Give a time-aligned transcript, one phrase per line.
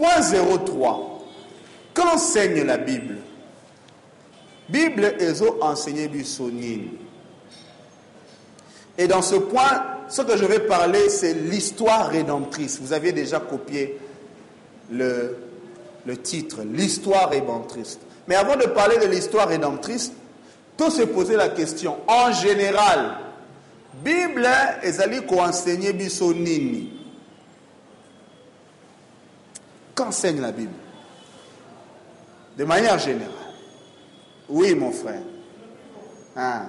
[0.00, 0.32] Point
[0.64, 1.20] 03.
[1.92, 3.18] Qu'enseigne la Bible
[4.70, 6.88] Bible ezo enseigné bisonine.
[8.96, 12.78] Et dans ce point, ce que je vais parler, c'est l'histoire rédemptrice.
[12.80, 13.98] Vous aviez déjà copié
[14.90, 15.36] le,
[16.22, 17.98] titre, l'histoire rédemptrice.
[18.26, 20.12] Mais avant de parler de l'histoire rédemptrice,
[20.78, 23.18] tout se poser la question, en général,
[24.02, 24.48] Bible
[24.82, 26.99] ezali enseigner biso nini
[30.00, 30.72] Qu'enseigne la Bible
[32.56, 33.28] De manière générale.
[34.48, 35.20] Oui, mon frère.
[36.34, 36.62] Hein?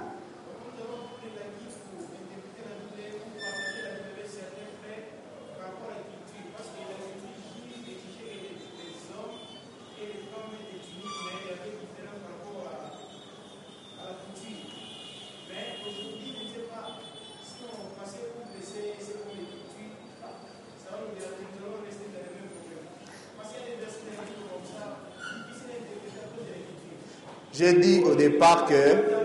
[27.54, 29.22] J'ai dit au départ que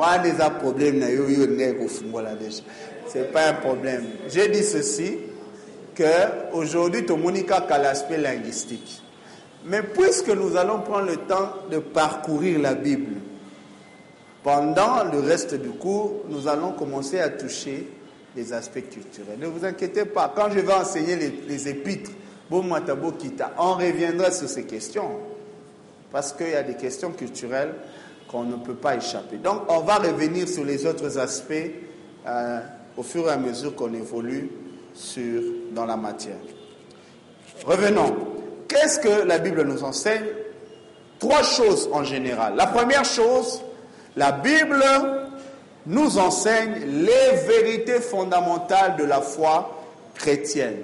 [0.00, 1.02] a des problèmes
[3.08, 4.04] c'est pas un problème.
[4.28, 5.18] J'ai dit ceci
[5.94, 6.04] que
[6.52, 9.02] aujourd'hui monica qu'à l'aspect linguistique.
[9.66, 13.16] Mais puisque nous allons prendre le temps de parcourir la Bible
[14.42, 17.88] pendant le reste du cours nous allons commencer à toucher
[18.36, 19.38] les aspects culturels.
[19.38, 22.12] Ne vous inquiétez pas quand je vais enseigner les, les épîtres
[22.50, 25.10] on reviendra sur ces questions
[26.10, 27.74] parce qu'il y a des questions culturelles
[28.28, 29.36] qu'on ne peut pas échapper.
[29.36, 31.52] Donc, on va revenir sur les autres aspects
[32.26, 32.60] euh,
[32.96, 34.50] au fur et à mesure qu'on évolue
[34.94, 36.36] sur, dans la matière.
[37.64, 38.16] Revenons.
[38.68, 40.26] Qu'est-ce que la Bible nous enseigne?
[41.18, 42.54] Trois choses en général.
[42.56, 43.62] La première chose,
[44.16, 44.84] la Bible
[45.86, 49.82] nous enseigne les vérités fondamentales de la foi
[50.14, 50.76] chrétienne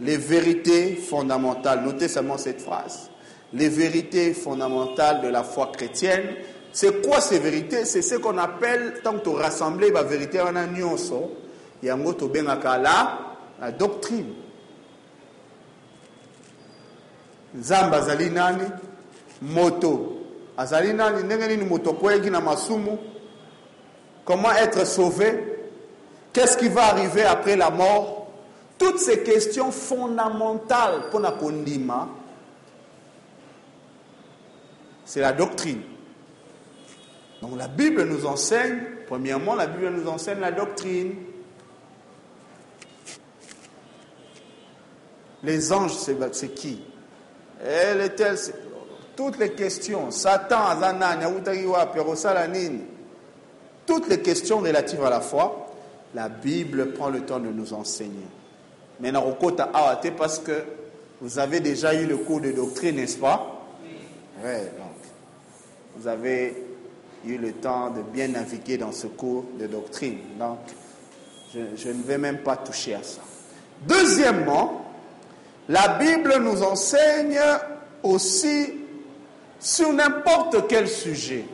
[0.00, 1.82] les vérités fondamentales.
[1.82, 3.10] Notez seulement cette phrase.
[3.52, 6.34] Les vérités fondamentales de la foi chrétienne.
[6.72, 7.84] C'est quoi ces vérités?
[7.84, 11.30] C'est ce qu'on appelle, tant que rassembler la vérité en nyonso,
[11.82, 13.18] yango to bengaka la,
[13.60, 14.34] la doctrine.
[17.62, 18.64] Zamba azali nani?
[19.42, 20.16] Moto
[20.56, 21.56] azali nani?
[21.64, 22.98] Moto kwengi na masumu?
[24.24, 25.58] Comment être sauvé?
[26.32, 28.13] Qu'est-ce qui va arriver après la mort?
[28.78, 32.08] Toutes ces questions fondamentales pour la kondima,
[35.04, 35.82] c'est la doctrine.
[37.42, 41.14] Donc la Bible nous enseigne, premièrement, la Bible nous enseigne la doctrine.
[45.42, 46.82] Les anges, c'est qui?
[47.62, 48.38] Elle est elle,
[49.14, 50.58] toutes les questions, Satan,
[53.86, 55.70] toutes les questions relatives à la foi,
[56.14, 58.26] la Bible prend le temps de nous enseigner.
[59.00, 60.64] Mais Narokota Awate parce que
[61.20, 63.62] vous avez déjà eu le cours de doctrine, n'est-ce pas?
[64.42, 64.50] Oui.
[64.78, 64.96] donc,
[65.96, 66.54] vous avez
[67.24, 70.18] eu le temps de bien naviguer dans ce cours de doctrine.
[70.38, 70.58] Donc,
[71.54, 73.22] je, je ne vais même pas toucher à ça.
[73.86, 74.84] Deuxièmement,
[75.68, 77.40] la Bible nous enseigne
[78.02, 78.74] aussi
[79.58, 81.44] sur n'importe quel sujet,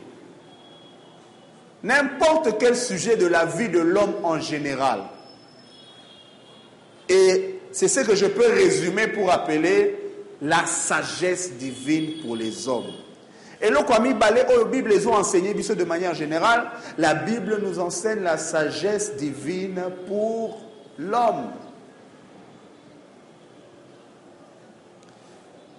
[1.83, 5.01] n'importe quel sujet de la vie de l'homme en général.
[7.11, 9.97] Et c'est ce que je peux résumer pour appeler
[10.41, 12.93] la sagesse divine pour les hommes.
[13.61, 18.21] Et là, comme la Bible les ont enseigné de manière générale, la Bible nous enseigne
[18.21, 20.61] la sagesse divine pour
[20.97, 21.51] l'homme.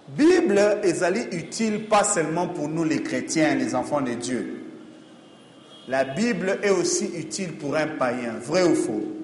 [0.09, 4.61] Bible est utile pas seulement pour nous les chrétiens, les enfants de Dieu.
[5.87, 9.22] La Bible est aussi utile pour un païen, vrai ou faux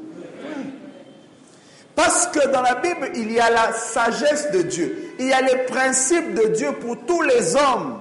[2.48, 5.14] dans la Bible, il y a la sagesse de Dieu.
[5.20, 8.00] Il y a les principes de Dieu pour tous les hommes.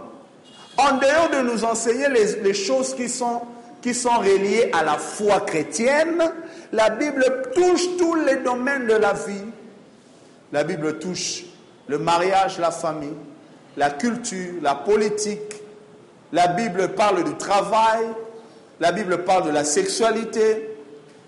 [0.76, 3.42] En dehors de nous enseigner les, choses qui sont,
[3.82, 6.22] qui sont reliées à la foi chrétienne,
[6.72, 9.44] la Bible touche tous les domaines de la vie.
[10.52, 11.44] La Bible touche
[11.88, 13.16] le mariage, la famille,
[13.76, 15.62] la culture, la politique.
[16.32, 18.04] La Bible parle du travail.
[18.80, 20.76] La Bible parle de la sexualité.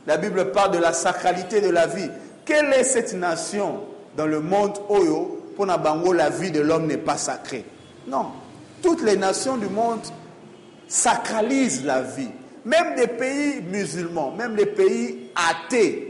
[0.07, 2.11] La Bible parle de la sacralité de la vie.
[2.45, 3.81] Quelle est cette nation
[4.17, 7.65] dans le monde Oyo pour Nabango la vie de l'homme n'est pas sacrée?
[8.07, 8.27] Non.
[8.83, 10.01] Toutes les nations du monde
[10.89, 12.31] sacralisent la vie.
[12.65, 16.07] Même des pays musulmans, même les pays athées.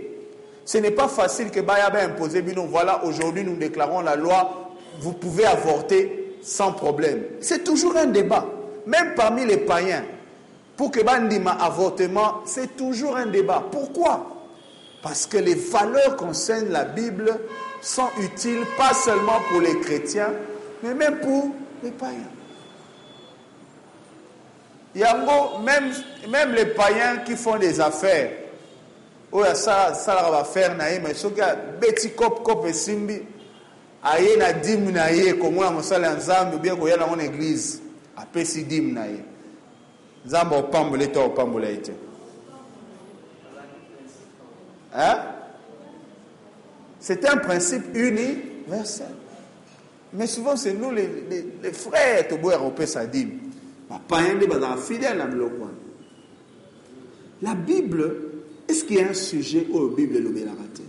[0.64, 5.12] Ce n'est pas facile que Bayaba imposer, mais voilà, aujourd'hui nous déclarons la loi, vous
[5.12, 7.22] pouvez avorter sans problème.
[7.40, 8.46] C'est toujours un débat.
[8.86, 10.04] Même parmi les païens,
[10.76, 13.62] pour que Bandima avortement, c'est toujours un débat.
[13.70, 14.39] Pourquoi?
[15.02, 17.35] Parce que les valeurs qu'enseigne la Bible
[17.81, 20.32] sont utiles pas seulement pour les chrétiens,
[20.82, 21.50] mais même pour
[21.82, 22.31] les païens.
[24.94, 25.93] Yango, même,
[26.29, 28.31] même les païens qui font des affaires,
[29.32, 33.23] oyo asalaka bafere na ye me soki abeti kope kope esimbi
[34.02, 37.79] aye na dime na ye komona mosala ya nzambe obie koya nango na eglize
[38.17, 39.25] apesi dime na ye
[40.26, 41.93] nzambe opambola to opambola ye te
[44.94, 45.19] hein?
[46.98, 49.14] c'est un principe universel.
[50.12, 53.50] Mais souvent c'est nous les, les, les frères kopesa dime
[53.90, 55.75] bapaya nde bazalaka fidèle wana
[57.42, 58.16] la bible
[58.69, 60.82] est-ce qu'il y a un sujet oyo bible elobelaka te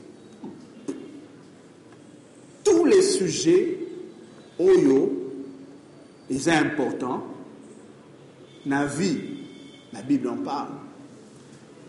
[2.64, 3.80] tous les sujets
[4.60, 5.12] oyo
[6.30, 7.24] eza important
[8.66, 9.20] na vie
[9.94, 10.74] la bible en parle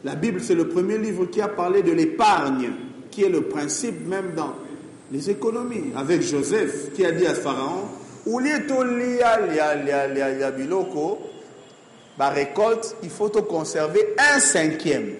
[0.04, 2.70] la bible c'est le premier livre qui a parlé de l'épargne
[3.10, 4.54] qui est le principe même dans
[5.10, 7.88] les économies avec joseph qui a dit à pharaon
[10.56, 11.18] biloko.
[12.18, 15.14] Barécolte il faut to conserver un cinquième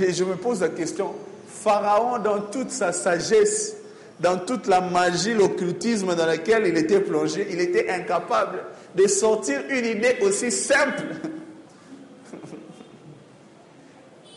[0.00, 1.14] et je me pose la question
[1.46, 3.76] pharaon dans toute sa sagesse
[4.18, 8.58] dans toute la magie l'occultisme dans laquelle il était plongé il était incapable
[8.96, 11.04] de sortir une idée aussi simple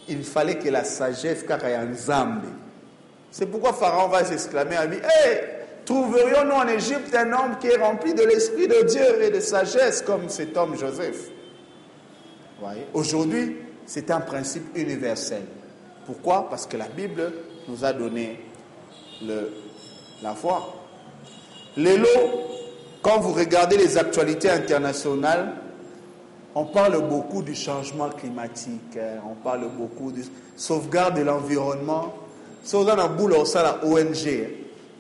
[0.08, 2.46] il fallait que la sagesse kaka ya nzambe
[3.34, 5.40] c'est pourquoi pharaon va s'exclamer à lui hey,
[5.86, 10.04] trouverions-nous en Égypte un homme qui est rempli de l'Esprit de Dieu et de sagesse
[10.04, 11.30] comme cet homme Joseph?
[12.62, 13.58] Voyez Aujourd'hui,
[13.88, 15.42] c'est un principe universel.
[16.06, 16.48] Pourquoi?
[16.48, 17.34] Parce que la Bible
[17.68, 18.40] nous a donné
[19.24, 19.52] le,
[20.22, 20.76] la foi.
[21.76, 22.08] Lélo,
[23.02, 25.54] quand vous regardez les actualités internationales,
[26.56, 30.22] on parle beaucoup du changement climatique, on parle beaucoup de
[30.56, 32.14] sauvegarde de l'environnement.
[32.64, 34.50] Sauvegarde la boule au la ONG,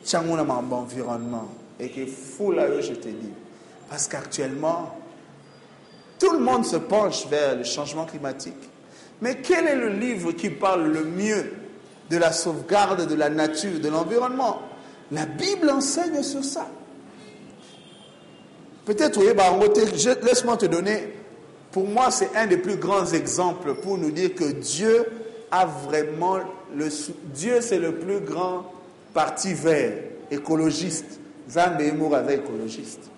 [0.03, 1.47] tchangouna mambo environnement.
[1.79, 3.33] Et que fou là, je te dis.
[3.89, 4.97] Parce qu'actuellement,
[6.19, 8.69] tout le monde se penche vers le changement climatique.
[9.21, 11.53] Mais quel est le livre qui parle le mieux
[12.09, 14.59] de la sauvegarde de la nature, de l'environnement?
[15.11, 16.67] La Bible enseigne sur ça.
[18.85, 19.57] Peut-être, oui, bah,
[20.23, 21.13] laisse-moi te donner,
[21.73, 25.05] pour moi, c'est un des plus grands exemples pour nous dire que Dieu
[25.49, 26.37] a vraiment,
[26.73, 26.87] le,
[27.33, 28.71] Dieu c'est le plus grand
[29.13, 29.93] parti vert,
[30.31, 31.19] écologiste.
[31.49, 31.81] Zambe
[32.13, 33.09] avec écologiste.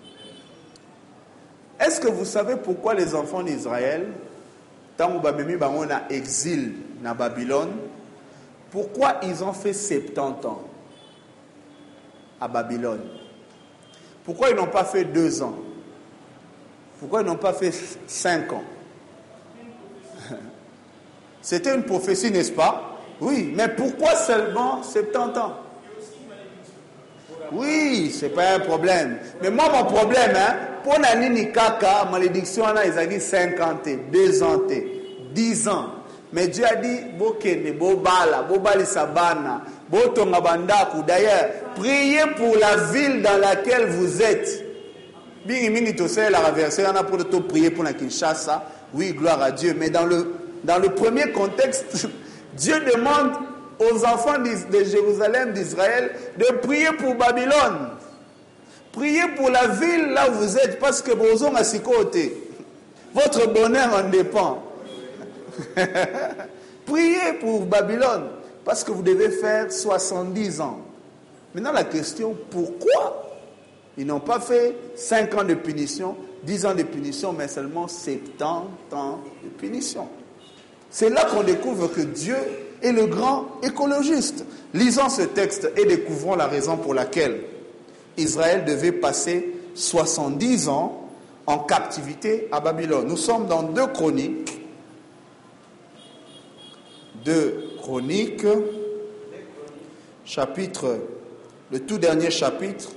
[1.78, 4.06] Est-ce que vous savez pourquoi les enfants d'Israël,
[4.96, 6.72] tant bango na exil
[7.02, 7.72] na Babylone,
[8.70, 10.62] pourquoi ils ont fait 70 ans
[12.40, 13.04] à Babylone?
[14.24, 15.56] Pourquoi ils n'ont pas fait deux ans?
[16.98, 17.72] Pourquoi ils n'ont pas fait
[18.06, 18.64] cinq ans
[21.42, 25.56] C'était une prophétie, n'est-ce pas Oui, mais pourquoi seulement 70 ans
[27.52, 29.18] oui, c'est pas un problème.
[29.42, 34.62] Mais moi, mon problème, hein, pour la nini kaka, malédiction, on a 50, 2 ans,
[35.32, 35.86] 10 ans.
[36.32, 41.02] Mais Dieu a dit, bokene, bobala, bobali sabana, botonga bandaku.
[41.06, 44.65] D'ailleurs, priez pour la ville dans laquelle vous êtes.
[45.46, 48.64] Bingi mingi tosé la verset, on a pour te prier pour la Kinshasa.
[48.92, 49.76] Oui, gloire à Dieu.
[49.78, 50.34] Mais dans le,
[50.64, 52.08] dans le premier contexte,
[52.56, 53.32] Dieu demande
[53.78, 57.90] aux enfants de Jérusalem, d'Israël, de prier pour Babylone.
[58.90, 62.42] Priez pour la ville là où vous êtes, parce que vous à ses côtés.
[63.14, 64.64] Votre bonheur en dépend.
[66.86, 68.28] Priez pour Babylone,
[68.64, 70.80] parce que vous devez faire 70 ans.
[71.54, 73.25] Maintenant, la question, pourquoi
[73.98, 78.42] ils n'ont pas fait 5 ans de punition, 10 ans de punition, mais seulement 70
[78.42, 78.68] ans
[79.42, 80.08] de punition
[80.90, 82.36] C'est là qu'on découvre que Dieu
[82.82, 84.44] est le grand écologiste.
[84.74, 87.40] Lisons ce texte et découvrons la raison pour laquelle
[88.16, 91.08] Israël devait passer 70 ans
[91.46, 93.06] en captivité à Babylone.
[93.06, 94.60] Nous sommes dans deux chroniques.
[97.24, 98.46] Deux chroniques,
[100.24, 100.98] chapitre,
[101.72, 102.90] le tout dernier chapitre,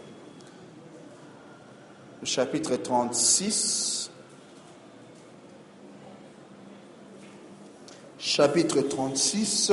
[2.24, 4.00] chapitre 36.
[8.20, 9.72] chapitre 36,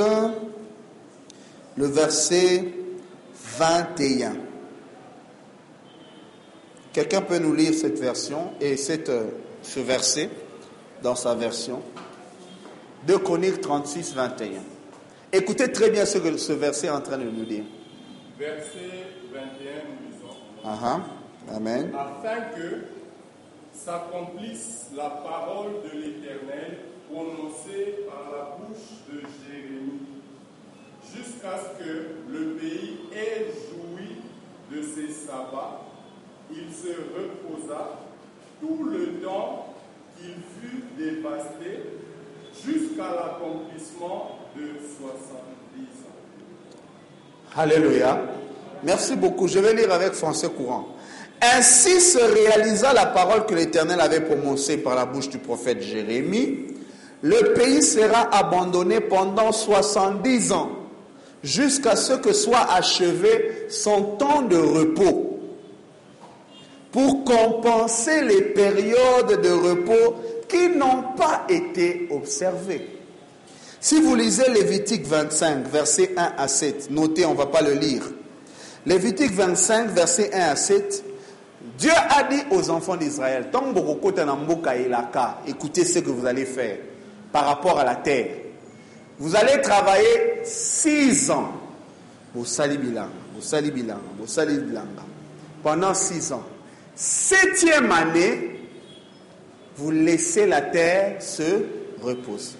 [1.75, 2.73] le verset
[3.57, 4.35] 21.
[6.91, 9.11] Quelqu'un peut nous lire cette version et cette,
[9.61, 10.29] ce verset
[11.03, 11.81] dans sa version
[13.05, 14.61] 2 Chroniques 36, 21.
[15.31, 17.63] Écoutez très bien ce que ce verset est en train de nous dire.
[18.39, 18.79] Verset
[19.31, 19.43] 21,
[19.87, 20.33] nous disons.
[20.63, 21.16] Uh -huh.
[21.55, 21.91] Amen.
[21.95, 22.83] Afin que
[23.73, 26.79] s'accomplisse la parole de l'Éternel
[27.11, 30.17] prononcée par la bouche de Jérémie.
[31.15, 34.17] jusqu'à ce que le pays ait joui
[34.71, 35.81] de ses sabbats.
[36.51, 37.99] Il se reposa
[38.59, 39.73] tout le temps
[40.17, 41.83] qu'il fut dévasté
[42.65, 47.61] jusqu'à l'accomplissement de 70 ans.
[47.61, 48.21] Alléluia.
[48.83, 49.47] Merci beaucoup.
[49.47, 50.87] Je vais lire avec français courant.
[51.41, 56.65] Ainsi se réalisa la parole que l'Éternel avait prononcée par la bouche du prophète Jérémie.
[57.21, 60.69] Le pays sera abandonné pendant 70 ans,
[61.43, 65.39] jusqu'à ce que soit achevé son temps de repos,
[66.91, 70.15] pour compenser les périodes de repos
[70.47, 72.87] qui n'ont pas été observées.
[73.79, 77.73] Si vous lisez Lévitique 25, versets 1 à 7, notez, on ne va pas le
[77.73, 78.03] lire.
[78.85, 81.03] Lévitique 25, versets 1 à 7,
[81.77, 83.51] Dieu a dit aux enfants d'Israël,
[85.45, 86.77] écoutez ce que vous allez faire
[87.31, 88.29] par rapport à la terre.
[89.19, 91.51] Vous allez travailler six ans.
[95.63, 96.43] Pendant six ans.
[96.95, 98.59] Septième année,
[99.75, 101.63] vous laissez la terre se
[102.01, 102.55] reposer.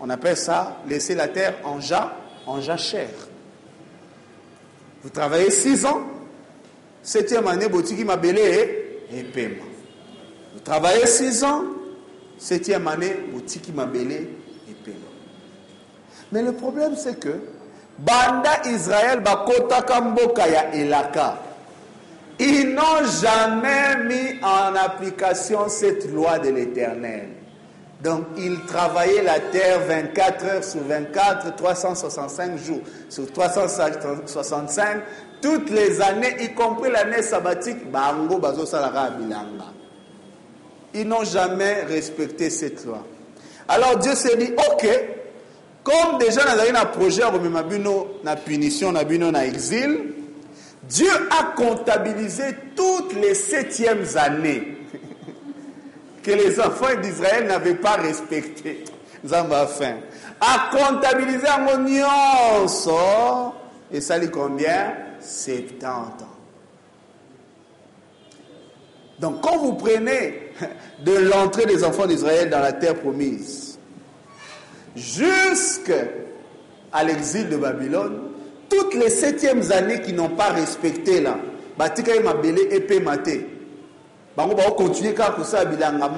[0.00, 3.28] On appelle ça laisser la terre en, ja, en jachère.
[5.02, 6.00] Vous travaillez six ans.
[7.08, 9.64] Septième année, Botiki Mabélé et paiement.
[10.52, 11.62] Vous travaillez six ans.
[12.36, 14.28] Septième année, Botiki Mabélé
[14.68, 14.98] et paiement.
[16.30, 17.40] Mais le problème, c'est que
[17.98, 21.38] Banda Israël, Bakota Kamboka ya Elaka,
[22.38, 27.28] ils n'ont jamais mis en application cette loi de l'éternel.
[28.04, 35.02] Donc, ils travaillaient la terre 24 heures sur 24, 365 jours sur 365,
[35.40, 37.78] toutes les années, y compris l'année sabbatique.
[40.94, 43.04] Ils n'ont jamais respecté cette loi.
[43.68, 44.88] Alors Dieu s'est dit, ok,
[45.84, 47.22] comme déjà nous avons un projet
[48.24, 50.14] na punition, na bino na exil,
[50.88, 54.78] Dieu a comptabilisé toutes les septièmes années
[56.22, 58.84] que les enfants d'Israël n'avaient pas respecté.
[59.26, 59.96] Zamba fin.
[60.40, 63.52] A comptabilisé en.
[63.90, 64.94] Et ça dit combien?
[65.20, 66.06] 70 ans.
[69.18, 70.52] Donc quand vous prenez
[71.04, 73.78] de l'entrée des enfants d'Israël dans la terre promise
[74.96, 76.04] jusqu'à
[77.04, 78.20] l'exil de Babylone,
[78.68, 81.38] toutes les septièmes années qui n'ont pas respecté là,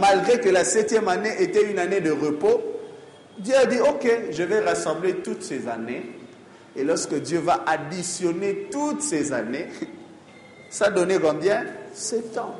[0.00, 2.60] malgré que la septième année était une année de repos.
[3.38, 6.19] Dieu a dit ok, je vais rassembler toutes ces années.
[6.76, 9.66] Et lorsque Dieu va additionner toutes ces années,
[10.70, 11.64] ça donnait combien?
[11.92, 12.54] Sept ans.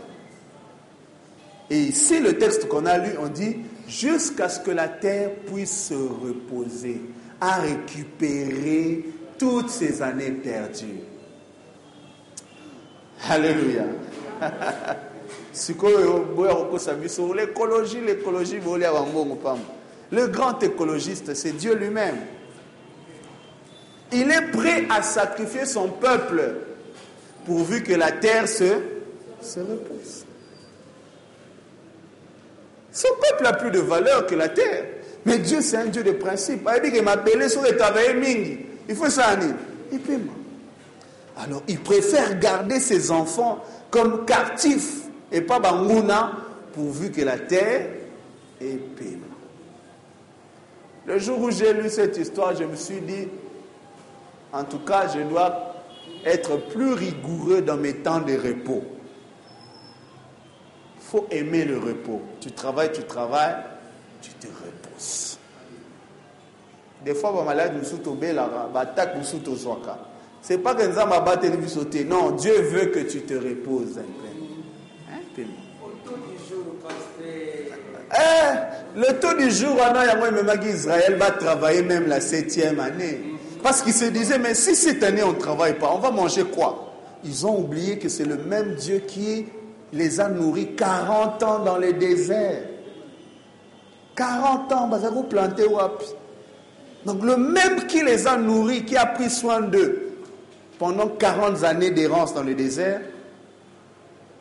[1.70, 5.88] Et ici, le texte qu'on a lu, on dit jusqu'à ce que la terre puisse
[5.88, 7.00] se reposer,
[7.40, 9.04] à récupérer
[9.38, 11.00] toutes ces années perdues.
[13.28, 13.84] Alléluia.
[17.34, 18.58] l'écologie l'écologie
[20.10, 22.16] le grand écologiste c'est Dieu lui-même
[24.12, 26.54] il est prêt à sacrifier son peuple
[27.46, 28.80] pourvu que la terre se,
[29.40, 30.26] se repose
[32.92, 34.84] son peuple a plus de valeur que la terre.
[35.24, 36.68] Mais Dieu c'est un Dieu de principe.
[36.76, 39.36] Il dit qu'il m'a appelé sur le travail mingi il faut ça
[39.92, 40.18] il peut
[41.36, 45.02] alors il préfère garder ses enfants comme captifs
[45.32, 46.32] et pas Bangouna,
[46.72, 47.86] pourvu que la terre
[48.60, 49.26] est paiement.
[51.06, 53.28] Le jour où j'ai lu cette histoire, je me suis dit,
[54.52, 55.74] en tout cas, je dois
[56.24, 58.82] être plus rigoureux dans mes temps de repos.
[60.96, 62.20] Il faut aimer le repos.
[62.40, 63.56] Tu travailles, tu travailles,
[64.22, 65.38] tu te reposes.
[67.04, 69.98] Des fois, ma malade nous soute au batak nous soute au soaka.
[70.42, 72.04] C'est pas que nous avons sauter.
[72.04, 74.30] Non, Dieu veut que tu te reposes un peu.
[78.12, 79.78] Eh, le taux du jour,
[80.64, 83.29] Israël va travailler même la septième année.
[83.62, 86.44] Parce qu'ils se disaient, mais si cette année on ne travaille pas, on va manger
[86.44, 86.92] quoi?
[87.24, 89.46] Ils ont oublié que c'est le même Dieu qui
[89.92, 92.62] les a nourris 40 ans dans le désert.
[94.16, 96.06] 40 ans, vous planté wapi.
[97.04, 100.18] Donc le même qui les a nourris, qui a pris soin d'eux
[100.78, 103.00] pendant 40 années d'errance dans le désert,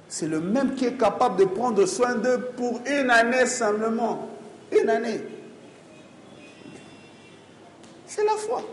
[0.08, 4.28] c'est le même qui est capable de prendre soin d'eux pour une année simplement.
[4.72, 5.22] Une année.
[8.06, 8.64] C'est la foi.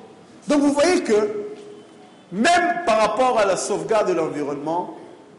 [0.49, 1.47] Donc vous voyez que
[2.33, 4.97] même par rapport à la sauvegarde de l'environnement,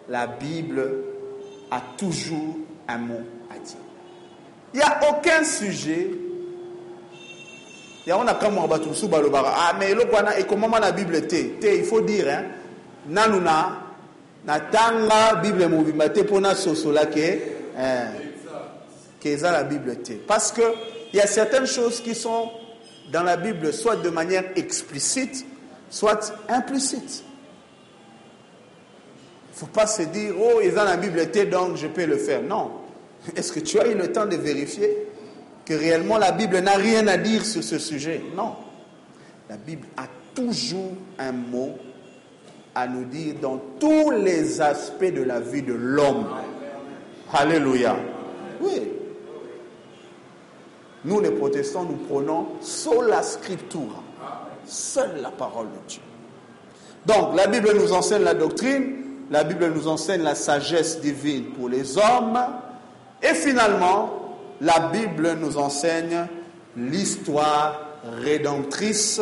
[0.10, 0.90] la Bible
[1.72, 3.78] a toujours un mot à dire.
[4.74, 6.10] Il n'y a aucun sujet.
[8.06, 11.84] Yango nakamwaka bato mosusu balobaka ah mais eloko wana ekomama na bible te te il
[11.84, 12.46] faut dire hein,
[13.06, 13.82] nanu na
[14.46, 17.42] natanga bible mobimba te mpo nasosola ke
[19.26, 20.62] eza la bible te parce que
[21.12, 22.50] il y a certaines choses qui sont
[23.12, 25.46] dans la bible soit de manière explicite
[25.90, 27.24] soit implicite
[29.50, 32.18] il ne faut pas se dire oh eza na bible te donc je peux le
[32.18, 32.72] faire non
[33.36, 35.08] est-ce que tu as eu le temps de vérifier
[35.68, 38.22] que réellement la Bible n'a rien à dire sur ce sujet?
[38.36, 38.56] Non.
[39.50, 41.78] La Bible a toujours un mot
[42.74, 46.28] à nous dire dans tous les aspects de la vie de l'homme.
[47.34, 47.98] Alléluia.
[48.62, 48.92] Oui.
[51.06, 52.48] Nous, les protestants, nous prenons
[53.08, 54.01] la scriptura,
[54.66, 56.01] seule la parole de Dieu.
[57.06, 58.96] Donc, la Bible nous enseigne la doctrine,
[59.32, 62.39] la Bible nous enseigne la sagesse divine pour les hommes,
[63.22, 66.27] et finalement, la Bible nous enseigne
[66.75, 67.80] l'histoire
[68.24, 69.22] rédemptrice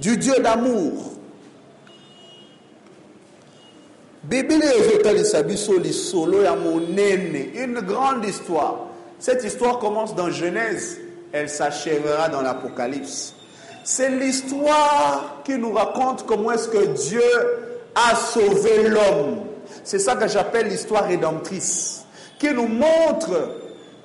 [0.00, 1.12] du Dieu d'amour.
[7.54, 8.87] Une grande histoire.
[9.18, 10.98] Cette histoire commence dans Genèse,
[11.32, 13.34] elle s'achèvera dans l'Apocalypse.
[13.84, 17.22] C'est l'histoire qui nous raconte comment est-ce que Dieu
[17.94, 19.40] a sauvé l'homme.
[19.84, 22.04] C'est ça que j'appelle l'histoire rédemptrice,
[22.38, 23.58] qui nous montre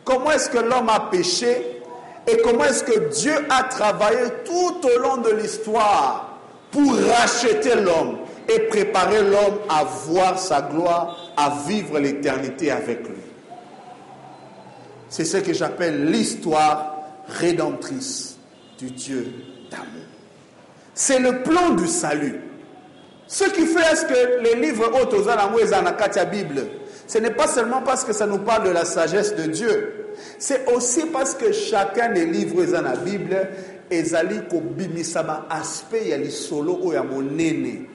[0.04, 1.82] Comment est-ce que l'homme a péché
[2.28, 6.40] et comment est-ce que Dieu a travaillé tout au long de l'histoire
[6.72, 8.18] pour racheter l'homme
[8.50, 13.33] et préparer l'homme à voir sa gloire, à vivre l'éternité avec lui.
[15.14, 16.96] C'est ce que j'appelle l'histoire
[17.28, 18.36] rédemptrice
[18.80, 19.32] du Dieu
[19.70, 19.86] d'amour.
[20.96, 22.42] C'est le plan du salut.
[23.28, 26.66] Ce qui fait est-ce que les livres autres aux la Bible,
[27.06, 30.08] ce n'est pas seulement parce que ça nous parle de la sagesse de Dieu,
[30.40, 33.38] c'est aussi parce que chacun des livres dans la Bible
[33.92, 37.86] ezali kobimisa ba aspect ya lisolo oyo ya monene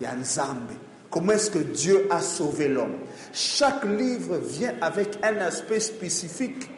[0.00, 2.96] ya nzambe comment est-ce que Dieu a sauvé l'homme?
[3.32, 6.70] Chaque livre vient avec un aspect spécifique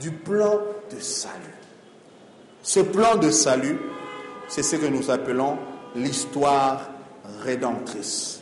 [0.00, 0.60] du plan
[0.94, 1.54] de salut
[2.62, 3.78] ce plan de salut
[4.48, 5.58] c'est ce que nous appelons
[5.96, 6.90] l'histoire
[7.42, 8.40] rédemptrice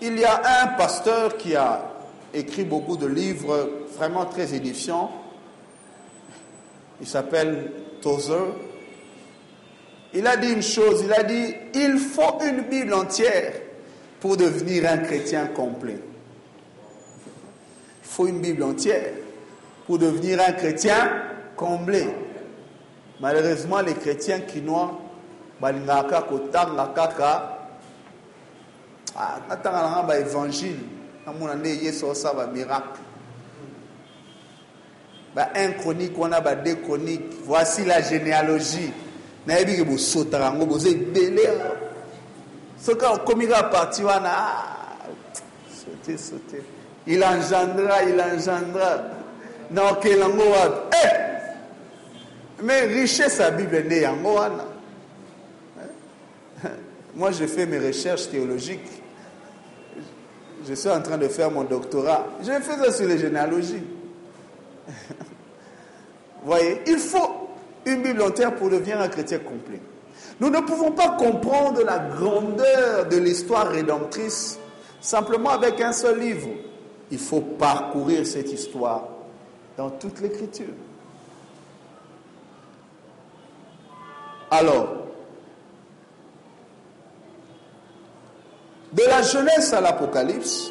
[0.00, 1.90] il y a un pasteur qui a
[2.34, 5.10] écrit beaucoup de livres vraiment très édifiants.
[7.00, 8.44] Il s'appelle Tozer.
[10.14, 13.52] Il a dit une chose, il a dit, il faut une Bible entière
[14.20, 15.98] pour devenir un chrétien complet.
[18.02, 19.12] Il faut une Bible entière
[19.86, 21.10] pour devenir un chrétien
[21.56, 22.06] complet.
[23.20, 25.00] Malheureusement, les chrétiens quinois,
[25.60, 27.58] balingaka kotanga kaka
[29.16, 30.14] ah, atanga
[31.64, 33.00] yesu osala bamiracle
[35.34, 38.92] ba 1 chronique wana ba 2 chronique voici la généalogie
[39.46, 41.48] nayebi ke bosotaka yango boza ebele
[42.78, 44.30] soki okomi kaka parti wana
[45.68, 46.62] sote sote.
[47.06, 49.10] Il engendra il engendra.
[49.70, 50.96] Naokela yango wapi?
[51.04, 51.24] Eh!
[52.62, 54.64] mais richesse ya bible nde yango wana.
[57.14, 59.02] Moi je fais mes recherches théologiques.
[60.66, 62.26] Je suis en train de faire mon doctorat.
[62.40, 63.82] Je fais ça sur les généalogies.
[66.44, 67.43] voyez, il faut
[67.86, 69.80] une Bible entière pour devenir un chrétien complet.
[70.40, 74.58] Nous ne pouvons pas comprendre la grandeur de l'histoire rédemptrice
[75.00, 76.48] simplement avec un seul livre.
[77.10, 79.04] Il faut parcourir cette histoire
[79.76, 80.74] dans toute l'écriture.
[84.50, 85.04] Alors,
[88.94, 90.70] De la Genèse à l'Apocalypse,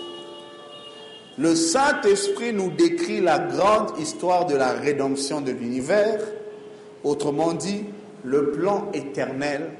[1.37, 6.21] le Saint-Esprit nous décrit la grande histoire de la rédemption de l'univers,
[7.03, 7.85] autrement dit,
[8.23, 9.71] le plan éternel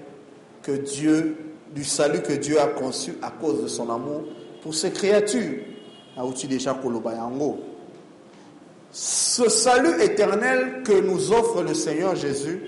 [0.61, 1.37] que Dieu,
[1.73, 4.23] du salut que Dieu a conçu à cause de son amour
[4.61, 5.61] pour ses créatures.
[8.91, 12.61] Ce salut éternel que nous offre le Seigneur Jésus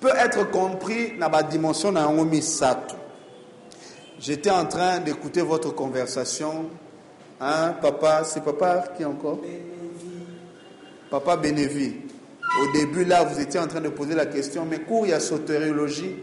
[0.00, 2.96] peut être compris dans la dimension de Sato.
[4.18, 6.66] J'étais en train d'écouter votre conversation.
[7.40, 9.38] Hein, papa, c'est papa qui encore?
[11.10, 12.05] Papa Bénévi.
[12.62, 15.12] Au début, là, vous étiez en train de poser la question, mais cours, il y
[15.12, 16.14] a sotériologie.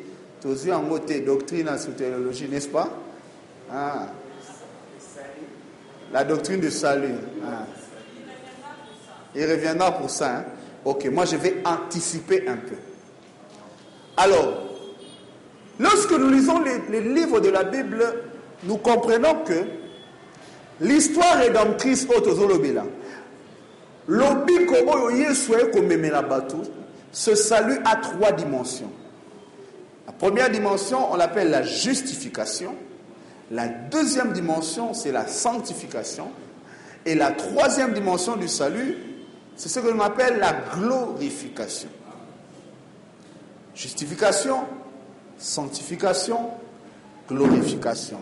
[0.41, 0.83] Tu en
[1.25, 2.89] doctrine à sotériologie, n'est-ce pas?
[3.71, 4.07] Ah.
[6.11, 7.15] La doctrine du salut.
[7.45, 7.65] Ah.
[9.35, 10.37] Il reviendra pour ça.
[10.37, 10.45] Hein.
[10.85, 12.75] Ok, moi je vais anticiper un peu.
[14.17, 14.63] Alors,
[15.79, 18.05] Lorsque nous lisons les, livres de la Bible,
[18.63, 19.63] nous comprenons que
[20.81, 22.85] l'histoire rédemptrice autozolobela
[24.07, 26.57] lobiko oyo yesu aye komemela bato
[27.13, 28.89] Ce salut a trois dimensions.
[30.07, 32.75] La première dimension, on l'appelle la justification.
[33.51, 36.31] La deuxième dimension, c'est la sanctification.
[37.05, 38.97] Et la troisième dimension du salut,
[39.55, 41.89] c'est ce que l'on appelle la glorification.
[43.75, 44.61] Justification,
[45.37, 46.49] sanctification,
[47.29, 48.19] glorification.